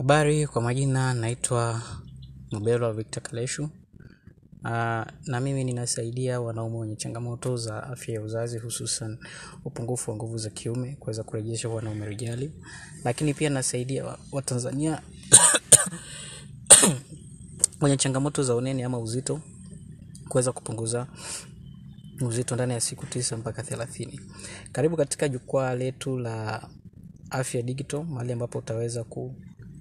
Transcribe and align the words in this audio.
Habari 0.00 0.46
kwa 0.46 0.62
majina 0.62 1.14
naitwa 1.14 1.82
Mubelwa 2.52 2.92
Victor 2.92 3.22
Kaleshu. 3.22 3.62
Uh, 4.64 4.70
na 5.26 5.40
mimi 5.40 5.64
ninasaidia 5.64 6.40
wanaume 6.40 6.78
wenye 6.78 6.96
changamoto 6.96 7.56
za 7.56 7.82
afya 7.82 8.14
ya 8.14 8.22
uzazi 8.22 8.58
hususan 8.58 9.18
upungufu 9.64 10.10
wa 10.10 10.16
nguvu 10.16 10.38
za 10.38 10.50
kiume 10.50 10.96
kuweza 11.00 11.22
kurejesha 11.22 11.68
wanaume 11.68 12.06
rijali. 12.06 12.52
Lakini 13.04 13.34
pia 13.34 13.50
nasaidia 13.50 14.04
wa- 14.04 14.18
Watanzania 14.32 15.02
wenye 17.80 17.96
changamoto 17.96 18.42
za 18.42 18.54
unene 18.54 18.84
ama 18.84 18.98
uzito 18.98 19.40
kuweza 20.28 20.52
kupunguza 20.52 21.06
uzito 22.20 22.54
ndani 22.54 22.72
ya 22.72 22.80
siku 22.80 23.06
tisa 23.06 23.36
mpaka 23.36 23.62
thelathini. 23.62 24.20
Karibu 24.72 24.96
katika 24.96 25.28
jukwaa 25.28 25.74
letu 25.74 26.18
la 26.18 26.68
afya 27.30 27.62
digital, 27.62 28.04
mahali 28.04 28.32
ambapo 28.32 28.58
utaweza 28.58 29.04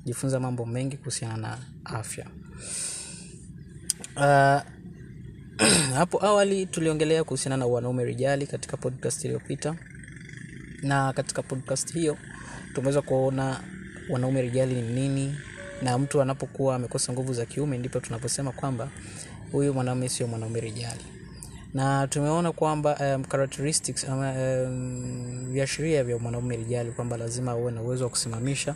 kujifunza 0.10 0.40
mambo 0.40 0.66
mengi 0.66 0.98
kuhusiana 0.98 1.38
na 1.38 1.58
afya. 1.86 2.26
Uh, 4.18 4.62
hapo 5.98 6.26
awali 6.26 6.66
tuliongelea 6.66 7.24
kuhusiana 7.24 7.58
na 7.58 7.66
wanaume 7.66 8.06
rijali 8.06 8.48
katika 8.48 8.78
podcast 8.78 9.26
iliyopita, 9.26 9.76
na 10.82 11.14
katika 11.14 11.44
podcast 11.44 11.94
hiyo 11.94 12.18
tumeweza 12.74 13.02
kuona 13.02 13.60
wanaume 14.10 14.42
rijali 14.42 14.76
ni 14.82 14.82
nini, 14.82 15.36
na 15.82 15.98
mtu 15.98 16.22
anapokuwa 16.22 16.76
amekosa 16.76 17.14
nguvu 17.14 17.34
za 17.34 17.46
kiume 17.46 17.78
ndipo 17.78 18.00
tunaposema 18.00 18.52
kwamba 18.52 18.90
huyu 19.52 19.74
mwanaume 19.74 20.10
sio 20.10 20.28
mwanaume 20.28 20.60
rijali 20.60 21.06
na 21.74 22.08
tumeona 22.08 22.52
kwamba 22.52 23.16
um, 23.16 23.24
characteristics 23.24 24.04
um, 24.04 24.20
um, 24.20 25.52
viashiria 25.52 26.04
vya 26.04 26.18
mwanaume 26.18 26.56
rijali 26.58 26.92
kwamba 26.92 27.18
lazima 27.18 27.56
uwe 27.56 27.72
na 27.72 27.82
uwezo 27.82 28.04
wa 28.04 28.10
kusimamisha 28.10 28.76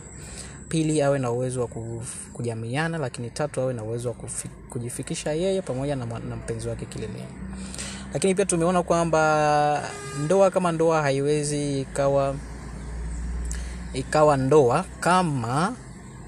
pili 0.74 1.02
awe 1.02 1.18
na 1.18 1.30
uwezo 1.30 1.60
wa 1.60 1.66
ku- 1.66 2.02
kujamiana 2.32 2.98
lakini 2.98 3.30
tatu 3.30 3.60
awe 3.60 3.74
na 3.74 3.82
uwezo 3.82 4.08
wa 4.08 4.14
kujifikisha 4.70 5.32
yeye 5.32 5.62
pamoja 5.62 5.96
na, 5.96 6.06
na 6.06 6.36
mpenzi 6.36 6.68
wake 6.68 6.86
kileleni 6.86 7.26
lakini 8.12 8.34
pia 8.34 8.44
tumeona 8.44 8.82
kwamba 8.82 9.82
ndoa 10.24 10.50
kama 10.50 10.72
ndoa 10.72 11.02
haiwezi 11.02 11.80
ikawa 11.80 12.34
ikawa 13.92 14.36
ndoa 14.36 14.84
kama 15.00 15.76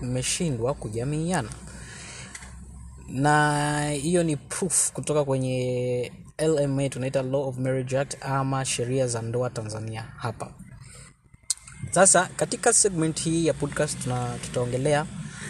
mmeshindwa 0.03 0.75
kujamiiana, 0.75 1.49
na 3.09 3.91
hiyo 3.91 4.23
ni 4.23 4.37
proof 4.37 4.93
kutoka 4.93 5.25
kwenye 5.25 6.13
LMA 6.39 6.89
tunaita 6.89 7.23
Law 7.23 7.49
of 7.49 7.59
Marriage 7.59 7.99
Act 7.99 8.17
ama 8.21 8.65
sheria 8.65 9.07
za 9.07 9.23
ndoa 9.23 9.51
Tanzania 9.51 10.05
hapa. 10.17 10.51
Sasa 11.97 12.29
katika 12.37 12.73
segment 12.73 13.21
hii 13.23 13.47
ya 13.47 13.55
podcast 13.55 14.03
tuna, 14.03 14.39
tutaongelea 14.43 15.07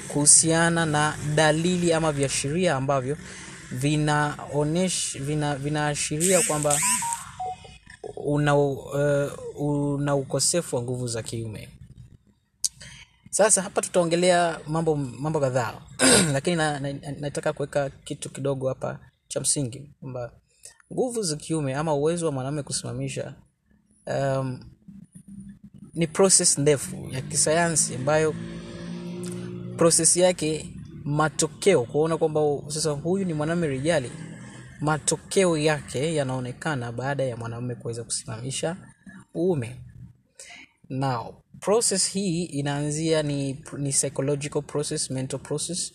kuhusiana 0.08 0.86
na 0.86 1.16
dalili 1.34 1.92
ama 1.92 2.12
viashiria 2.12 2.76
ambavyo 2.76 3.16
vinaonesh 3.72 5.18
vina 5.18 5.56
vinaashiria 5.56 6.42
kwamba 6.42 6.78
una, 8.16 8.56
uh, 8.56 9.32
una 9.56 10.14
ukosefu 10.14 10.76
wa 10.76 10.82
nguvu 10.82 11.06
za 11.08 11.22
kiume. 11.22 11.68
Sasa 13.30 13.62
hapa 13.62 13.82
tutaongelea 13.82 14.60
mambo 14.66 14.96
mambo 14.96 15.40
kadhaa 15.40 15.74
lakini 16.32 16.56
na, 16.56 16.80
na, 16.80 16.92
na, 16.92 17.12
nataka 17.20 17.52
kuweka 17.52 17.90
kitu 17.90 18.30
kidogo 18.30 18.68
hapa 18.68 18.98
cha 19.28 19.40
msingi 19.40 19.90
kwamba 20.00 20.32
nguvu 20.92 21.22
za 21.22 21.36
kiume 21.36 21.74
ama 21.74 21.94
uwezo 21.94 22.26
wa 22.26 22.32
mwanaume 22.32 22.62
kusimamisha 22.62 23.34
um, 24.06 24.75
ni 25.96 26.06
proses 26.06 26.58
ndefu 26.58 27.08
ya 27.10 27.20
kisayansi 27.20 27.94
ambayo 27.94 28.34
proses 29.76 30.16
yake 30.16 30.70
matokeo 31.04 31.84
kuona 31.84 32.18
kwamba 32.18 32.40
sasa 32.68 32.90
huyu 32.90 33.24
ni 33.24 33.34
mwanamume 33.34 33.66
rijali 33.68 34.12
matokeo 34.80 35.58
yake 35.58 36.14
yanaonekana 36.14 36.92
baada 36.92 37.24
ya 37.24 37.36
mwanamume 37.36 37.74
kuweza 37.74 38.04
kusimamisha 38.04 38.76
uume 39.34 39.80
Now, 40.90 41.42
process 41.60 42.10
hii 42.12 42.44
inaanzia 42.44 43.22
ni, 43.22 43.64
ni 43.78 43.90
psychological 43.90 44.62
process, 44.62 45.10
mental 45.10 45.40
process 45.40 45.92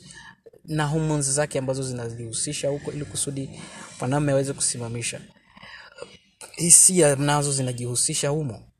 na 0.65 0.85
hormones 0.85 1.31
zake 1.31 1.59
ambazo 1.59 1.83
zinajihusisha 1.83 2.69
huko 2.69 2.91
ili 2.91 3.05
kusudi 3.05 3.49
mwanamume 3.99 4.31
aweze 4.31 4.53
kusimamisha. 4.53 5.21
Hisia 6.55 7.15
nazo 7.15 7.51
zinajihusisha 7.51 8.29
humo 8.29 8.70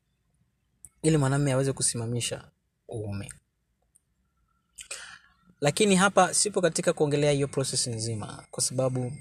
ili 1.01 1.17
mwanamume 1.17 1.51
aweze 1.53 1.73
kusimamisha 1.73 2.51
uume. 2.89 3.31
Lakini 5.61 5.95
hapa 5.95 6.33
sipo 6.33 6.61
katika 6.61 6.93
kuongelea 6.93 7.31
hiyo 7.31 7.47
process 7.47 7.87
nzima 7.87 8.43
kwa 8.51 8.63
sababu 8.63 9.13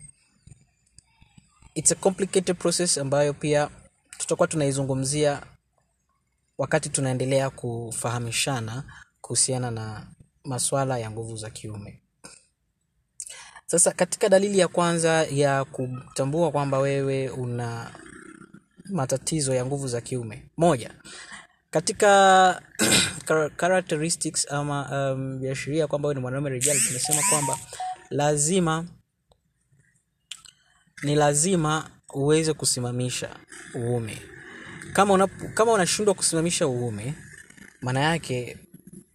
it's 1.74 1.92
a 1.92 1.94
complicated 1.94 2.56
process 2.56 2.98
ambayo 2.98 3.34
pia 3.34 3.70
tutakuwa 4.18 4.48
tunaizungumzia 4.48 5.42
wakati 6.58 6.88
tunaendelea 6.88 7.50
kufahamishana 7.50 8.84
kuhusiana 9.20 9.70
na 9.70 10.06
maswala 10.44 10.98
ya 10.98 11.10
nguvu 11.10 11.36
za 11.36 11.50
kiume. 11.50 12.02
Sasa 13.66 13.92
katika 13.92 14.28
dalili 14.28 14.58
ya 14.58 14.68
kwanza 14.68 15.10
ya 15.24 15.64
kutambua 15.64 16.50
kwamba 16.50 16.78
wewe 16.78 17.28
una 17.28 17.90
matatizo 18.84 19.54
ya 19.54 19.66
nguvu 19.66 19.88
za 19.88 20.00
kiume, 20.00 20.50
moja, 20.56 20.94
katika 21.70 22.62
characteristics 23.60 24.52
ama 24.52 25.12
um, 25.12 25.86
kwamba 25.88 26.08
wewe 26.08 26.14
ni 26.14 26.20
mwanaume 26.20 26.50
rijali, 26.50 26.80
tumesema 26.80 27.22
kwamba 27.30 27.58
lazima 28.10 28.84
ni 31.02 31.14
lazima 31.14 31.90
uweze 32.14 32.52
kusimamisha 32.52 33.36
uume. 33.74 34.22
Kama 34.92 35.14
una, 35.14 35.26
kama 35.26 35.72
unashindwa 35.72 36.14
kusimamisha 36.14 36.68
uume 36.68 37.14
maana 37.80 38.00
yake 38.00 38.58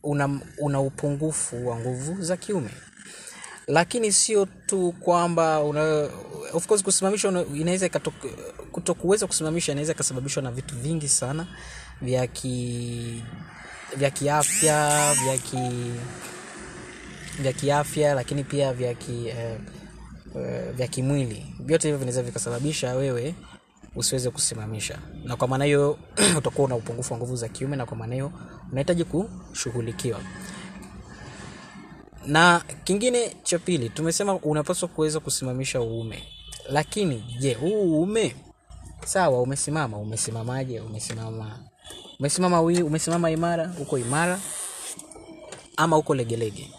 una, 0.03 0.39
una 0.57 0.79
upungufu 0.81 1.67
wa 1.67 1.79
nguvu 1.79 2.21
za 2.23 2.37
kiume. 2.37 2.69
Lakini 3.67 4.11
sio 4.11 4.45
tu 4.45 4.91
kwamba 4.99 5.63
una, 5.63 6.09
of 6.53 6.67
course 6.67 6.83
kusimamisha 6.83 7.45
inaweza 7.53 7.89
kutokuweza 8.71 9.27
kusimamisha 9.27 9.71
inaweza 9.71 9.91
ikasababishwa 9.93 10.43
na 10.43 10.51
vitu 10.51 10.75
vingi 10.75 11.07
sana 11.09 11.47
vya 12.01 12.27
ki 12.27 13.23
vya 13.97 14.09
kiafya 14.11 15.13
vya 15.23 15.37
ki 15.37 15.91
vya 17.41 17.53
kiafya 17.53 18.13
lakini 18.13 18.43
pia 18.43 18.73
vya 18.73 18.93
ki 18.93 19.27
eh, 19.27 19.57
vya 20.75 20.87
kimwili. 20.87 21.45
Vyote 21.59 21.87
hivyo 21.87 21.97
vinaweza 21.97 22.23
vikasababisha 22.23 22.95
wewe 22.95 23.35
usiweze 23.95 24.29
kusimamisha. 24.29 24.99
Na 25.23 25.35
kwa 25.35 25.47
maana 25.47 25.65
hiyo 25.65 25.97
utakuwa 26.37 26.65
una 26.65 26.75
upungufu 26.75 27.13
wa 27.13 27.19
nguvu 27.19 27.35
za 27.35 27.47
kiume 27.49 27.75
na 27.75 27.85
kwa 27.85 27.97
maana 27.97 28.13
hiyo 28.13 28.31
unahitaji 28.71 29.03
kushughulikiwa. 29.03 30.19
Na 32.25 32.61
kingine 32.83 33.35
cha 33.43 33.59
pili 33.59 33.89
tumesema 33.89 34.35
unapaswa 34.35 34.89
kuweza 34.89 35.19
kusimamisha 35.19 35.81
uume. 35.81 36.23
Lakini 36.69 37.35
je 37.39 37.53
huu 37.53 37.83
uume 37.99 38.35
sawa 39.05 39.41
umesimama 39.41 39.97
umesimamaje 39.97 40.79
umesimama 40.79 41.59
umesimama 42.19 42.61
wi- 42.61 42.83
umesimama 42.83 43.31
imara 43.31 43.73
uko 43.79 43.97
imara 43.97 44.39
ama 45.77 45.97
uko 45.97 46.15
legelege? 46.15 46.71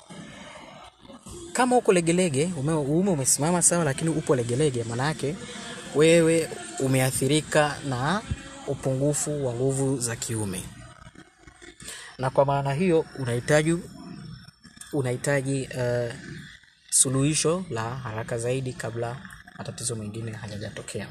Kama 1.52 1.76
uko 1.76 1.92
legelege 1.92 2.50
ume, 2.56 2.72
uume 2.72 3.10
umesimama 3.10 3.62
sawa 3.62 3.84
lakini 3.84 4.10
upo 4.10 4.36
legelege 4.36 4.84
maana 4.84 5.04
yake 5.04 5.36
wewe 5.94 6.50
umeathirika 6.80 7.76
na 7.88 8.22
upungufu 8.66 9.47
wa 9.47 9.52
nguvu 9.54 9.98
za 9.98 10.16
kiume. 10.16 10.62
Na 12.18 12.30
kwa 12.30 12.44
maana 12.44 12.72
hiyo 12.74 13.04
unahitaji 13.18 13.76
unahitaji 14.92 15.68
uh, 15.77 16.15
suluhisho 16.91 17.65
la 17.71 17.82
haraka 17.97 18.39
zaidi 18.39 18.72
kabla 18.72 19.16
matatizo 19.59 19.97
mengine 19.97 20.32
hayajatokea. 20.32 21.09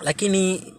Lakini 0.00 0.74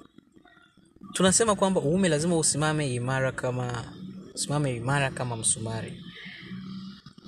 tunasema 1.13 1.56
kwamba 1.56 1.81
uume 1.81 2.10
lazima 2.10 2.38
usimame 2.38 2.94
imara 2.94 3.31
kama 3.31 3.94
usimame 4.36 4.75
imara 4.75 5.10
kama 5.12 5.36
msumari. 5.36 6.04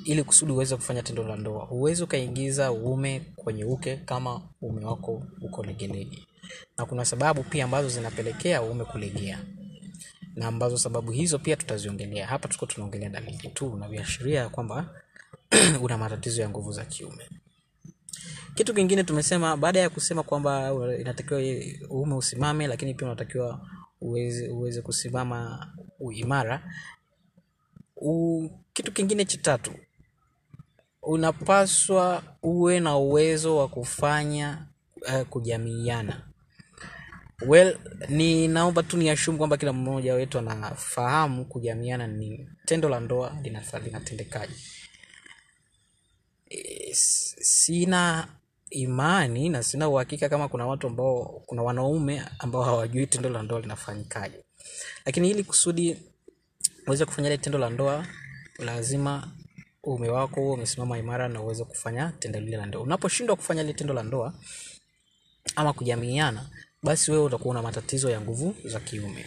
Ili 0.06 0.24
kusudi 0.24 0.52
uweze 0.52 0.76
kufanya 0.76 1.04
tendo 1.04 1.24
la 1.24 1.36
ndoa. 1.36 1.66
Huwezi 1.66 2.04
ukaingiza 2.04 2.72
uume 2.72 3.22
kwenye 3.36 3.66
uke 3.66 3.98
kama 3.98 4.42
uume 4.62 4.86
wako 4.86 5.24
uko 5.42 5.64
legelege. 5.64 6.24
Na 6.78 6.86
kuna 6.86 7.06
sababu 7.06 7.44
pia 7.44 7.66
ambazo 7.66 7.90
zinapelekea 7.90 8.62
uume 8.62 8.86
kulegea. 8.86 9.40
Na 10.36 10.48
ambazo 10.48 10.78
sababu 10.78 11.12
hizo 11.12 11.40
pia 11.40 11.56
tutaziongelea. 11.56 12.28
Hapa 12.28 12.48
tuko 12.48 12.66
tunaongelea 12.66 13.10
dalili 13.10 13.50
tu 13.50 13.76
na 13.78 13.88
viashiria 13.88 14.50
kwamba 14.50 14.90
una 15.82 15.98
matatizo 15.98 16.42
ya 16.42 16.50
nguvu 16.50 16.72
za 16.72 16.86
kiume. 16.86 17.30
Kitu 18.56 18.74
kingine 18.74 19.04
tumesema 19.04 19.58
baada 19.58 19.80
ya 19.80 19.90
kusema 19.90 20.24
kwamba 20.24 20.72
inatakiwa 21.00 21.42
uume 21.90 22.16
usimame 22.16 22.68
lakini 22.68 22.94
pia 22.94 23.08
unatakiwa 23.08 23.68
uweze, 24.06 24.48
uweze 24.50 24.82
kusimama 24.82 25.68
uimara. 26.00 26.74
U, 27.96 28.50
kitu 28.74 28.92
kingine 28.92 29.26
cha 29.26 29.38
tatu 29.38 29.72
unapaswa 31.02 32.24
uwe 32.44 32.80
na 32.80 32.98
uwezo 32.98 33.58
wa 33.58 33.68
kufanya 33.68 34.68
uh, 35.02 35.22
kujamiiana. 35.28 36.28
Well 37.48 37.78
ni 38.10 38.48
naomba 38.48 38.84
tu 38.84 38.98
niashumu 38.98 39.38
kwamba 39.38 39.58
kila 39.58 39.74
mmoja 39.74 40.14
wetu 40.14 40.40
anafahamu 40.40 41.46
kujamiana 41.46 42.08
ni 42.08 42.50
tendo 42.66 42.90
la 42.90 43.00
ndoa 43.00 43.38
linatendekaji 43.44 43.80
linatendekaje. 43.86 44.54
E, 46.50 46.94
sina 46.94 48.28
imani 48.70 49.50
na 49.50 49.64
sina 49.64 49.90
uhakika 49.90 50.30
kama 50.30 50.48
kuna 50.48 50.68
watu 50.68 50.88
ambao 50.88 51.42
kuna 51.46 51.62
wanaume 51.64 52.22
ambao 52.40 52.64
hawajui 52.64 53.08
tendo 53.08 53.30
la 53.30 53.44
ndoa 53.44 53.60
linafanyikaje. 53.62 54.44
Lakini 55.06 55.30
ili 55.30 55.44
kusudi 55.44 55.98
uweze 56.88 57.06
kufanya 57.06 57.28
ile 57.28 57.38
tendo 57.38 57.60
la 57.60 57.70
ndoa 57.70 58.06
lazima 58.60 59.32
uume 59.88 60.10
wako 60.10 60.42
huo 60.42 60.54
umesimama 60.54 60.98
imara 60.98 61.28
na 61.30 61.42
uweze 61.42 61.64
kufanya 61.64 62.14
tendo 62.20 62.40
lile 62.40 62.58
la 62.58 62.66
ndoa. 62.66 62.82
Unaposhindwa 62.82 63.36
kufanya 63.36 63.62
ile 63.62 63.74
tendo 63.74 63.94
la 63.94 64.04
ndoa 64.04 64.34
ama 65.56 65.74
kujamiiana 65.74 66.50
basi 66.84 67.12
wewe 67.12 67.24
utakuwa 67.24 67.54
na 67.56 67.62
matatizo 67.62 68.10
ya 68.10 68.22
nguvu 68.22 68.56
za 68.64 68.80
kiume. 68.80 69.26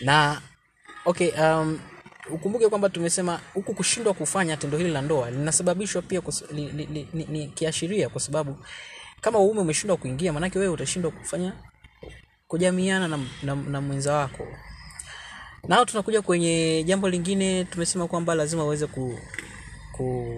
Na 0.00 0.42
okay 1.04 1.30
um, 1.30 1.80
ukumbuke 2.32 2.68
kwamba 2.68 2.88
tumesema 2.88 3.40
huku 3.54 3.74
kushindwa 3.74 4.14
kufanya 4.14 4.56
tendo 4.56 4.78
hili 4.78 4.90
la 4.90 5.02
ndoa 5.02 5.30
linasababishwa 5.30 6.02
pia 6.02 6.22
li, 6.54 6.68
li, 6.68 6.86
li, 6.86 7.08
ni, 7.12 7.24
ni 7.24 7.46
kiashiria 7.48 8.08
kwa 8.08 8.20
sababu 8.20 8.56
kama 9.20 9.38
uume 9.38 9.60
umeshindwa 9.60 9.96
kuingia 9.96 10.32
maanake 10.32 10.58
wewe 10.58 10.72
utashindwa 10.72 11.10
kufanya 11.10 11.52
kujamiana 12.48 13.08
na, 13.08 13.18
na, 13.42 13.54
na 13.54 13.80
mwenza 13.80 14.12
wako. 14.14 14.48
Nao 15.68 15.84
tunakuja 15.84 16.22
kwenye 16.22 16.84
jambo 16.86 17.08
lingine 17.08 17.64
tumesema 17.64 18.08
kwamba 18.08 18.34
lazima 18.34 18.64
uweze 18.64 18.86
ku, 18.86 19.18
ku, 19.92 20.34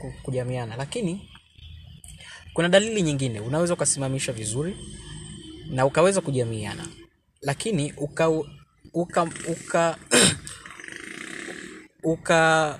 ku, 0.00 0.12
kujamiana. 0.22 0.76
Lakini 0.76 1.30
kuna 2.54 2.68
dalili 2.68 3.02
nyingine 3.02 3.40
unaweza 3.40 3.74
ukasimamisha 3.74 4.32
vizuri 4.32 4.76
na 5.70 5.86
ukaweza 5.86 6.20
kujamiana. 6.20 6.86
Lakini 7.42 7.92
uka 7.96 8.30
uka 8.92 9.28
uka 9.48 9.96
uka 12.06 12.78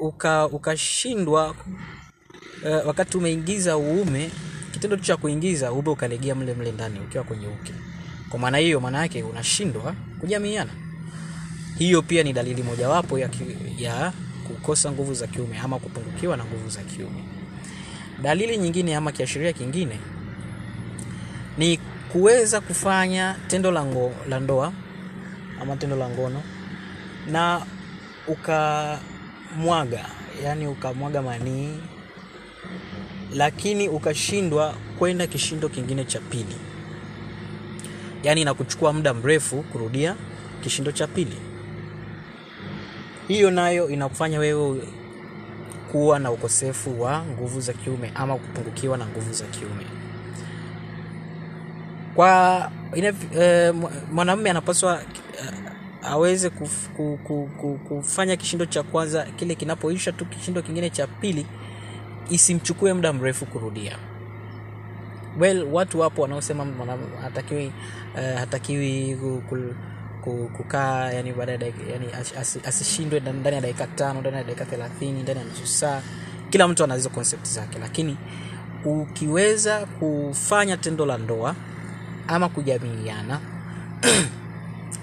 uka 0.00 0.46
ukashindwa 0.46 1.50
uh, 1.50 2.86
wakati 2.86 3.16
umeingiza 3.18 3.76
uume 3.76 4.30
kitendo 4.72 4.96
cha 4.96 5.16
kuingiza 5.16 5.72
uume 5.72 5.88
ukalegea 5.90 6.34
mle 6.34 6.54
mle 6.54 6.72
ndani 6.72 7.00
ukiwa 7.00 7.24
kwenye 7.24 7.46
uke. 7.46 7.72
Kwa 8.28 8.38
maana 8.38 8.58
hiyo 8.58 8.80
maana 8.80 8.98
yake 8.98 9.22
unashindwa 9.22 9.94
kujamiana. 10.20 10.70
Hiyo 11.78 12.02
pia 12.02 12.22
ni 12.22 12.32
dalili 12.32 12.62
mojawapo 12.62 13.18
ya, 13.18 13.30
ya 13.78 14.12
kukosa 14.46 14.92
nguvu 14.92 15.14
za 15.14 15.26
kiume 15.26 15.58
ama 15.58 15.78
kupungukiwa 15.78 16.36
na 16.36 16.44
nguvu 16.44 16.68
za 16.70 16.82
kiume. 16.82 17.24
Dalili 18.22 18.58
nyingine 18.58 18.96
ama 18.96 19.12
kiashiria 19.12 19.52
kingine 19.52 19.98
ni 21.58 21.78
kuweza 22.12 22.60
kufanya 22.60 23.36
tendo 23.48 23.70
la 24.28 24.40
ndoa 24.40 24.72
ama 25.62 25.76
tendo 25.76 25.96
la 25.96 26.08
ngono 26.08 26.42
na 27.30 27.66
ukamwaga 28.32 30.06
yani 30.44 30.66
ukamwaga 30.66 31.22
manii 31.22 31.78
lakini 33.34 33.88
ukashindwa 33.88 34.74
kwenda 34.98 35.26
kishindo 35.26 35.68
kingine 35.68 36.04
cha 36.04 36.20
pili. 36.20 36.56
Yaani 38.22 38.40
inakuchukua 38.42 38.92
muda 38.92 39.14
mrefu 39.14 39.62
kurudia 39.62 40.16
kishindo 40.62 40.92
cha 40.92 41.06
pili. 41.06 41.36
Hiyo 43.28 43.50
nayo 43.50 43.88
inakufanya 43.90 44.38
wewe 44.38 44.82
kuwa 45.92 46.18
na 46.18 46.30
ukosefu 46.30 47.02
wa 47.02 47.24
nguvu 47.24 47.60
za 47.60 47.72
kiume 47.72 48.12
ama 48.14 48.36
kupungukiwa 48.36 48.98
na 48.98 49.06
nguvu 49.06 49.32
za 49.32 49.44
kiume. 49.44 49.86
Kwa 52.14 52.70
eh, 53.34 53.74
mwanamume 54.12 54.50
anapaswa 54.50 55.02
aweze 56.02 56.50
kuf, 56.50 56.88
ku, 56.88 57.18
ku, 57.24 57.48
ku, 57.60 57.78
kufanya 57.88 58.36
kishindo 58.36 58.66
cha 58.66 58.82
kwanza 58.82 59.24
kile 59.24 59.54
kinapoisha 59.54 60.12
tu 60.12 60.26
kishindo 60.26 60.62
kingine 60.62 60.90
cha 60.90 61.06
pili 61.06 61.46
isimchukue 62.30 62.92
muda 62.92 63.12
mrefu 63.12 63.46
kurudia. 63.46 63.98
Well 65.38 65.62
watu 65.72 66.00
wapo 66.00 66.22
wanaosema 66.22 66.66
hatakiwi 67.22 67.72
uh, 68.14 68.38
hatakiwi 68.38 69.16
ku- 69.20 69.42
ku- 69.48 69.74
ku- 70.24 70.50
kukaa 70.56 71.10
yani 71.12 71.34
yani 71.92 72.06
as- 72.06 72.68
asishindwe 72.68 73.20
ndani 73.20 73.40
ndani 73.40 73.56
ya 73.56 73.62
dakika 73.62 73.86
tano 73.86 74.20
ndani 74.20 74.36
ya 74.36 74.44
dakika 74.44 74.64
thelathini 74.64 75.22
ndani 75.22 75.38
ya 75.38 75.44
nusu 75.44 75.66
saa. 75.66 76.02
Kila 76.50 76.68
mtu 76.68 76.84
ana 76.84 76.94
hizo 76.94 77.08
concept 77.08 77.46
zake 77.48 77.78
lakini 77.78 78.16
ukiweza 78.84 79.86
kufanya 79.86 80.76
tendo 80.76 81.06
la 81.06 81.18
ndoa 81.18 81.54
ama 82.28 82.48
kujamiliana 82.48 83.40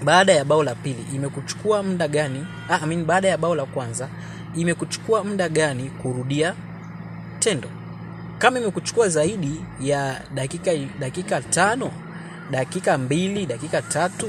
baada 0.04 0.32
ya 0.32 0.44
bao 0.44 0.62
la 0.62 0.74
pili 0.74 1.04
imekuchukua 1.14 1.82
muda 1.82 2.08
gani? 2.08 2.46
Ah, 2.68 2.80
I 2.82 2.86
mean, 2.86 3.04
baada 3.04 3.28
ya 3.28 3.38
bao 3.38 3.54
la 3.54 3.64
kwanza 3.64 4.08
imekuchukua 4.56 5.24
muda 5.24 5.48
gani 5.48 5.90
kurudia 6.02 6.54
tendo? 7.38 7.68
Kama 8.38 8.58
imekuchukua 8.58 9.08
zaidi 9.08 9.60
ya 9.80 10.20
dakika 10.34 10.70
dakika 11.00 11.40
tano 11.40 11.90
dakika 12.50 12.98
mbili 12.98 13.46
dakika 13.46 13.82
tatu 13.82 14.26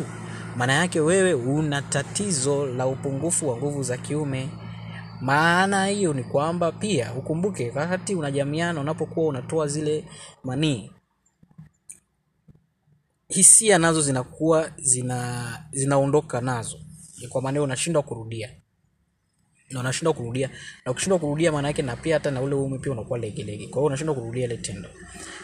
maana 0.57 0.73
yake 0.73 0.99
wewe 0.99 1.33
una 1.33 1.81
tatizo 1.81 2.65
la 2.65 2.87
upungufu 2.87 3.49
wa 3.49 3.57
nguvu 3.57 3.83
za 3.83 3.97
kiume. 3.97 4.49
Maana 5.21 5.85
hiyo 5.85 6.13
ni 6.13 6.23
kwamba 6.23 6.71
pia 6.71 7.13
ukumbuke 7.13 7.71
wakati 7.75 8.15
unajamiana 8.15 8.81
unapokuwa 8.81 9.27
unatoa 9.27 9.67
zile 9.67 10.05
manii 10.43 10.91
hisia 13.29 13.77
nazo 13.77 14.01
zinakuwa 14.01 14.71
zina 14.77 15.63
zinaondoka 15.71 16.41
nazo. 16.41 16.79
Kwa 17.29 17.41
maana 17.41 17.61
unashindwa 17.61 18.03
kurudia. 18.03 18.49
Na 19.69 19.79
unashindwa 19.79 20.13
kurudia. 20.13 20.49
Na 20.85 20.91
ukishindwa 20.91 21.19
kurudia 21.19 21.51
maana 21.51 21.67
yake 21.67 21.81
na 21.81 21.95
pia 21.95 22.15
hata 22.15 22.31
na 22.31 22.41
ule 22.41 22.55
uume 22.55 22.79
pia 22.79 22.91
unakuwa 22.91 23.19
legelege. 23.19 23.67
Kwa 23.67 23.73
hiyo 23.79 23.85
unashindwa 23.85 24.15
kurudia 24.15 24.45
ile 24.45 24.57
tendo. 24.57 24.89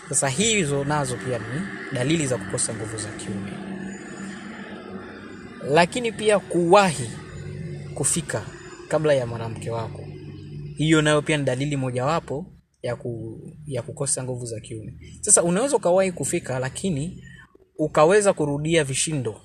Sasa 0.09 0.29
hizo 0.29 0.83
nazo 0.83 1.17
pia 1.17 1.37
ni 1.39 1.61
dalili 1.93 2.27
za 2.27 2.37
kukosa 2.37 2.73
nguvu 2.73 2.97
za 2.97 3.09
kiume. 3.11 3.51
Lakini 5.69 6.11
pia 6.11 6.39
kuwahi 6.39 7.09
kufika 7.93 8.45
kabla 8.87 9.13
ya 9.13 9.25
mwanamke 9.25 9.71
wako. 9.71 10.01
Hiyo 10.77 11.01
nayo 11.01 11.21
pia 11.21 11.37
ni 11.37 11.43
dalili 11.43 11.75
mojawapo 11.77 12.45
ya, 12.81 12.95
ku, 12.95 13.39
ya 13.65 13.81
kukosa 13.81 14.23
nguvu 14.23 14.45
za 14.45 14.59
kiume. 14.59 14.93
Sasa 15.21 15.43
unaweza 15.43 15.75
ukawahi 15.77 16.11
kufika 16.11 16.59
lakini 16.59 17.23
ukaweza 17.77 18.33
kurudia 18.33 18.83
vishindo. 18.83 19.41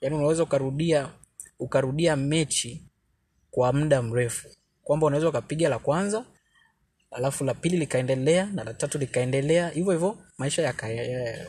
Yaani 0.00 0.16
unaweza 0.16 0.42
ukarudia 0.42 1.08
ukarudia 1.58 2.16
mechi 2.16 2.84
kwa 3.50 3.72
muda 3.72 4.02
mrefu. 4.02 4.48
Kwamba 4.82 5.06
unaweza 5.06 5.28
ukapiga 5.28 5.68
la 5.68 5.78
kwanza 5.78 6.24
alafu 7.10 7.44
la 7.44 7.54
pili 7.54 7.76
likaendelea 7.76 8.46
na 8.46 8.64
la 8.64 8.74
tatu 8.74 8.98
likaendelea. 8.98 9.68
Hivyo 9.68 9.92
hivyo 9.92 10.18
maisha 10.38 10.62
yaka, 10.62 10.88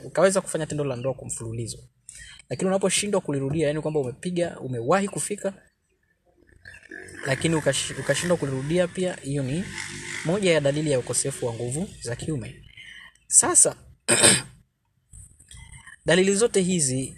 ukaweza 0.06 0.42
kufanya 0.42 0.66
tendo 0.66 0.84
la 0.84 0.96
ndoa 0.96 1.14
kwa 1.14 1.30
lakini 2.50 2.68
unaposhindwa 2.68 3.22
kulirudia 3.22 3.68
yani 3.68 3.82
kwamba 3.82 4.00
umepiga 4.00 4.60
umewahi 4.60 5.08
kufika 5.08 5.54
lakini 7.26 7.56
ukashindwa 8.00 8.38
kulirudia 8.38 8.88
pia 8.88 9.14
hiyo 9.14 9.44
ni 9.44 9.64
moja 10.26 10.54
ya 10.54 10.62
dalili 10.62 10.92
ya 10.92 11.00
ukosefu 11.00 11.46
wa 11.46 11.54
nguvu 11.54 11.90
za 12.02 12.16
kiume. 12.16 12.64
Sasa 13.28 13.76
dalili 16.06 16.36
zote 16.36 16.62
hizi 16.62 17.18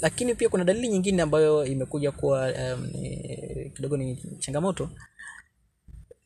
lakini 0.00 0.34
pia 0.34 0.48
kuna 0.48 0.64
dalili 0.64 0.88
nyingine 0.88 1.22
ambayo 1.22 1.66
imekuja 1.66 2.12
kuwa 2.12 2.52
um, 2.52 2.90
kidogo 3.74 3.96
ni 3.96 4.16
changamoto 4.38 4.90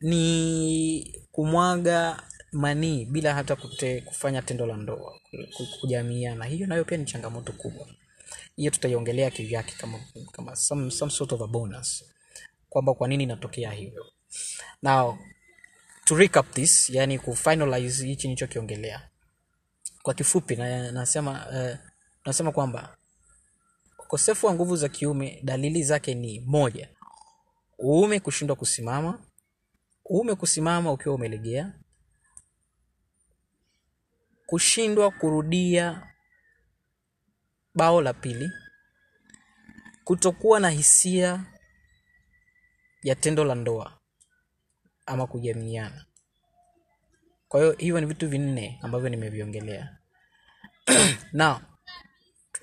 ni 0.01 1.15
kumwaga 1.31 2.23
manii 2.51 3.05
bila 3.05 3.33
hata 3.33 3.55
kute, 3.55 4.01
kufanya 4.01 4.41
tendo 4.41 4.65
la 4.65 4.77
ndoa 4.77 5.19
kujamiana 5.81 6.45
hiyo 6.45 6.67
nayo 6.67 6.85
pia 6.85 6.97
ni 6.97 7.05
changamoto 7.05 7.51
kubwa. 7.53 7.87
Hiyo 8.55 8.71
tutaiongelea 8.71 9.31
kivyake 9.31 9.73
kama, 9.77 9.99
kama 10.31 10.55
some, 10.55 10.91
some 10.91 11.11
sort 11.11 11.31
of 11.31 11.41
a 11.41 11.47
bonus 11.47 12.03
kwamba 12.69 12.93
kwa 12.93 13.07
nini 13.07 13.23
inatokea 13.23 13.71
hivyo. 13.71 14.05
Now 14.81 15.17
to 16.05 16.15
recap 16.15 16.51
this 16.51 16.89
yani 16.89 17.19
kufinalize 17.19 18.07
hichi 18.07 18.27
nilichokiongelea 18.27 19.09
kwa 20.07 20.13
kifupi 20.13 20.55
na, 20.55 20.91
nasema 20.91 21.47
eh, 21.53 21.77
nasema 22.25 22.51
kwamba 22.51 22.97
ukosefu 23.99 24.47
wa 24.47 24.53
nguvu 24.53 24.75
za 24.75 24.89
kiume 24.89 25.41
dalili 25.43 25.83
zake 25.83 26.15
ni 26.15 26.39
moja. 26.39 26.89
Uume 27.79 28.19
kushindwa 28.19 28.55
kusimama 28.55 29.25
uume 30.11 30.35
kusimama 30.35 30.91
ukiwa 30.91 31.15
umelegea 31.15 31.73
kushindwa 34.45 35.11
kurudia 35.11 36.13
bao 37.75 38.01
la 38.01 38.13
pili 38.13 38.51
kutokuwa 40.03 40.59
na 40.59 40.69
hisia 40.69 41.45
ya 43.03 43.15
tendo 43.15 43.43
la 43.43 43.55
ndoa 43.55 43.99
ama 45.05 45.27
kujamiana 45.27 46.05
kwa 47.47 47.59
hiyo 47.59 47.71
hivyo 47.77 47.99
ni 47.99 48.05
vitu 48.05 48.29
vinne 48.29 48.79
ambavyo 48.81 49.09
nimeviongelea. 49.09 49.97
Na 51.33 51.61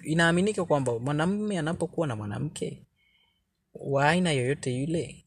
inaaminika 0.02 0.64
kwamba 0.64 0.98
mwanamume 0.98 1.58
anapokuwa 1.58 2.06
na 2.06 2.16
mwanamke 2.16 2.86
wa 3.74 4.08
aina 4.08 4.32
yoyote 4.32 4.76
yule 4.80 5.24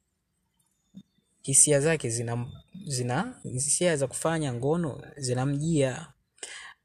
hisia 1.41 1.79
zake 1.79 2.09
zina 2.09 2.45
zina 2.85 3.39
hisia 3.43 3.95
za 3.97 4.07
kufanya 4.07 4.53
ngono 4.53 5.01
zinamjia. 5.17 6.07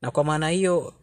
Na 0.02 0.10
kwa 0.10 0.24
maana 0.24 0.48
hiyo 0.48 0.94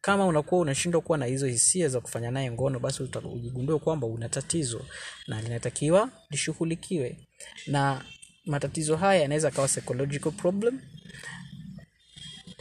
kama 0.00 0.26
unakuwa 0.26 0.60
unashindwa 0.60 1.00
kuwa 1.00 1.18
na 1.18 1.26
hizo 1.26 1.46
hisia 1.46 1.88
za 1.88 2.00
kufanya 2.00 2.30
naye 2.30 2.50
ngono 2.50 2.78
basi 2.80 3.02
uta- 3.02 3.18
ujigundue 3.28 3.78
kwamba 3.78 4.06
una 4.06 4.28
tatizo 4.28 4.84
na 5.26 5.42
linatakiwa 5.42 6.10
lishughulikiwe. 6.30 7.28
Na 7.66 8.04
matatizo 8.46 8.96
haya 8.96 9.22
yanaweza 9.22 9.50
kawa 9.50 9.68
psychological 9.68 10.32
problem. 10.32 10.80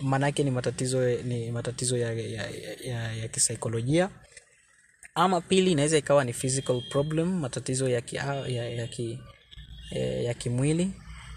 Maanake 0.01 0.43
ni 0.43 0.51
matatizo 0.51 1.09
ni 1.09 1.51
matatizo 1.51 1.97
ya, 1.97 2.13
ya, 2.13 2.49
ya, 2.83 3.13
ya, 3.13 3.27
kisaikolojia. 3.27 4.09
Ama 5.15 5.41
pili 5.41 5.71
inaweza 5.71 5.97
ikawa 5.97 6.23
ni 6.23 6.33
physical 6.33 6.81
problem 6.89 7.39
matatizo 7.39 7.89
ya, 7.89 8.01
ki, 8.01 8.15
ya, 8.15 8.45
ya, 8.47 8.87
ki, 8.87 9.19
ya 10.23 10.33
kimwili. 10.33 10.91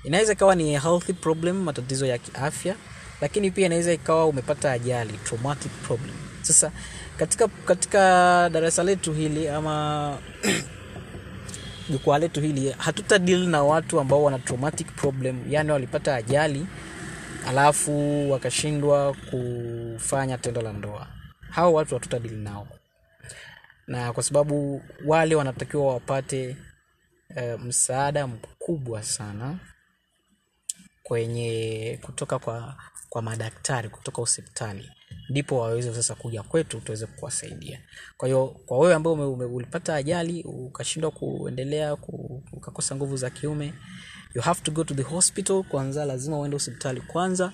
Inaweza 0.04 0.32
ikawa 0.32 0.54
ni 0.54 0.78
healthy 0.78 1.12
problem 1.12 1.56
matatizo 1.62 2.06
ya 2.06 2.18
kiafya. 2.18 2.76
Lakini 3.20 3.50
pia 3.50 3.66
inaweza 3.66 3.92
ikawa 3.92 4.26
umepata 4.26 4.72
ajali 4.72 5.12
traumatic 5.12 5.72
problem. 5.86 6.14
Sasa 6.42 6.72
katika 7.16 7.48
katika 7.48 7.98
darasa 8.52 8.82
letu 8.82 9.12
hili 9.12 9.48
ama 9.48 10.18
jukwaa 11.92 12.18
letu 12.18 12.40
hili 12.40 12.70
hatuta 12.78 13.18
deal 13.18 13.40
na 13.48 13.62
watu 13.62 14.00
ambao 14.00 14.22
wana 14.22 14.38
traumatic 14.38 14.86
problem 14.96 15.44
yani 15.48 15.70
walipata 15.72 16.14
ajali 16.14 16.66
alafu 17.46 18.30
wakashindwa 18.30 19.14
kufanya 19.30 20.38
tendo 20.38 20.62
la 20.62 20.72
ndoa. 20.72 21.06
Hao 21.50 21.72
watu 21.74 21.94
hatuta 21.94 22.18
deal 22.18 22.34
nao. 22.36 22.68
Na 23.86 24.12
kwa 24.12 24.22
sababu 24.22 24.82
wale 25.06 25.34
wanatakiwa 25.34 25.94
wapate 25.94 26.56
e, 27.36 27.56
msaada 27.56 28.26
mkubwa 28.26 29.02
sana 29.02 29.58
kwenye 31.02 31.98
kutoka 32.02 32.38
kwa 32.38 32.76
kwa 33.08 33.22
madaktari 33.22 33.88
kutoka 33.88 34.16
hospitali 34.16 34.90
ndipo 35.28 35.58
waweze 35.58 35.94
sasa 35.94 36.14
kuja 36.14 36.42
kwetu 36.42 36.80
tuweze 36.80 37.06
kuwasaidia. 37.06 37.80
Kwa 38.16 38.28
hiyo 38.28 38.46
kwa 38.66 38.78
wewe 38.78 38.94
ambao 38.94 39.32
ulipata 39.32 39.94
ajali 39.94 40.42
ukashindwa 40.42 41.10
kuendelea 41.10 41.96
ku, 41.96 42.42
ukakosa 42.52 42.96
nguvu 42.96 43.16
za 43.16 43.30
kiume 43.30 43.74
you 44.34 44.42
have 44.42 44.60
to 44.62 44.70
go 44.72 44.84
to 44.84 44.94
the 44.94 45.02
hospital. 45.02 45.62
Kwanza 45.62 46.04
lazima 46.04 46.38
uende 46.38 46.54
hospitali 46.56 47.00
kwanza 47.00 47.52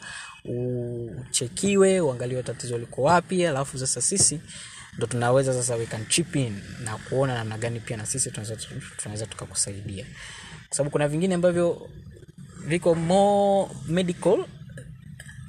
uchekiwe 1.30 2.00
uangaliwe 2.00 2.42
tatizo 2.42 2.78
liko 2.78 3.02
wapi 3.02 3.46
alafu 3.46 3.78
sasa 3.78 4.00
sisi 4.02 4.40
ndo 4.96 5.06
tunaweza 5.06 5.52
sasa 5.52 5.74
we 5.76 5.86
can 5.86 6.06
chip 6.06 6.36
in 6.36 6.60
na 6.84 6.96
kuona 6.96 7.34
namna 7.34 7.58
gani 7.58 7.80
pia 7.80 7.96
na 7.96 8.06
sisi 8.06 8.30
tunaweza 8.30 8.56
tunaweza 8.96 9.26
tukakusaidia. 9.26 10.06
Kwa 10.68 10.76
sababu 10.76 10.90
kuna 10.90 11.08
vingine 11.08 11.34
ambavyo 11.34 11.88
viko 12.66 12.94
more 12.94 13.70
medical 13.88 14.44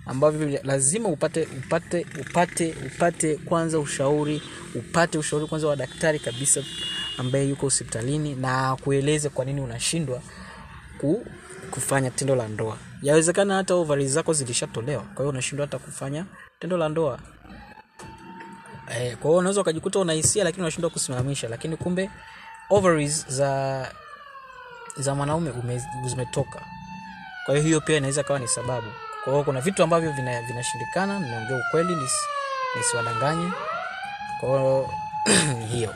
ambavyo 0.09 0.59
lazima 0.63 1.09
upate 1.09 1.43
upate 1.57 2.05
upate 2.21 2.75
upate 2.85 3.35
kwanza 3.35 3.79
ushauri 3.79 4.41
upate 4.75 5.17
ushauri 5.17 5.45
kwanza 5.47 5.67
wa 5.67 5.75
daktari 5.75 6.19
kabisa 6.19 6.63
ambaye 7.17 7.49
yuko 7.49 7.61
hospitalini 7.65 8.35
na 8.35 8.75
kueleze 8.75 9.29
kwa 9.29 9.45
nini 9.45 9.61
unashindwa 9.61 10.21
ku, 11.01 11.25
kufanya 11.71 12.11
tendo 12.11 12.35
la 12.35 12.47
ndoa. 12.47 12.77
Yawezekana 13.01 13.55
hata 13.55 13.73
ovari 13.75 14.07
zako 14.07 14.33
zilishatolewa 14.33 15.01
kwa 15.03 15.15
hiyo 15.15 15.29
unashindwa 15.29 15.65
hata 15.67 15.79
kufanya 15.79 16.25
tendo 16.59 16.77
la 16.77 16.89
ndoa. 16.89 17.19
Eh, 18.91 19.17
kwa 19.17 19.29
hiyo 19.29 19.37
unaweza 19.39 19.61
ukajikuta 19.61 19.99
una 19.99 20.13
lakini 20.35 20.61
unashindwa 20.61 20.89
kusimamisha 20.89 21.49
lakini 21.49 21.77
kumbe 21.77 22.09
ovaries 22.69 23.25
za 23.29 23.91
za 24.97 25.15
mwanaume 25.15 25.49
ume- 25.51 25.81
zimetoka. 26.05 26.61
Kwa 27.45 27.53
hiyo 27.55 27.65
hiyo 27.65 27.81
pia 27.81 27.97
inaweza 27.97 28.23
kawa 28.23 28.39
ni 28.39 28.47
sababu 28.47 28.87
kwa 29.23 29.33
hiyo 29.33 29.45
kuna 29.45 29.61
vitu 29.61 29.83
ambavyo 29.83 30.11
vina- 30.11 30.41
vinashindikana 30.41 31.19
nimeongea 31.19 31.57
ukweli 31.67 31.95
nis- 31.95 32.25
nisiwadanganye. 32.77 33.51
Kwa 34.39 34.49
hiyo 34.49 34.89
hiyo. 35.71 35.95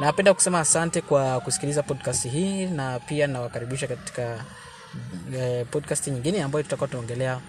Napenda 0.00 0.34
kusema 0.34 0.60
asante 0.60 1.00
kwa 1.00 1.40
kusikiliza 1.40 1.82
podcast 1.82 2.28
hii 2.28 2.66
na 2.66 2.98
pia 3.00 3.26
nawakaribisha 3.26 3.86
katika 3.86 4.44
eh, 5.34 5.66
podcast 5.70 6.06
nyingine 6.06 6.42
ambayo 6.42 6.62
tutakuwa 6.62 6.88
tunaongelea 6.88 7.40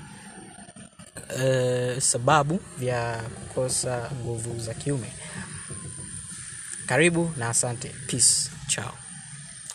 eh, 1.40 2.02
sababu 2.02 2.60
vya 2.78 3.16
kukosa 3.36 4.10
nguvu 4.22 4.60
za 4.60 4.74
kiume. 4.74 5.14
Karibu 6.86 7.32
na 7.38 7.50
asante. 7.50 7.90
Peace. 8.08 8.50
Chao. 8.68 8.94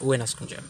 Uwe 0.00 0.18
na 0.18 0.26
siku 0.26 0.44
njema 0.44 0.62